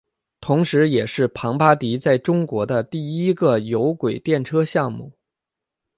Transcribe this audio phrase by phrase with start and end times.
[0.39, 5.11] 同时也是庞巴迪在中国的第一个有轨电车项目。